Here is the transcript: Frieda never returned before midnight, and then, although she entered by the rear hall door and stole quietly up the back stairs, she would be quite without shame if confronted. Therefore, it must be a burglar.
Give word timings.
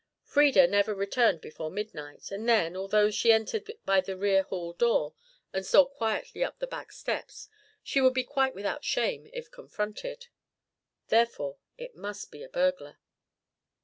Frieda 0.23 0.65
never 0.65 0.95
returned 0.95 1.41
before 1.41 1.69
midnight, 1.69 2.31
and 2.31 2.49
then, 2.49 2.75
although 2.75 3.11
she 3.11 3.31
entered 3.31 3.71
by 3.85 4.01
the 4.01 4.17
rear 4.17 4.41
hall 4.41 4.73
door 4.73 5.13
and 5.53 5.63
stole 5.63 5.85
quietly 5.85 6.43
up 6.43 6.57
the 6.57 6.65
back 6.65 6.91
stairs, 6.91 7.49
she 7.83 8.01
would 8.01 8.15
be 8.15 8.23
quite 8.23 8.55
without 8.55 8.83
shame 8.83 9.29
if 9.31 9.51
confronted. 9.51 10.29
Therefore, 11.09 11.59
it 11.77 11.93
must 11.95 12.31
be 12.31 12.41
a 12.41 12.49
burglar. 12.49 12.97